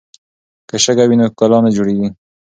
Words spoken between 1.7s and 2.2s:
جوړیږي.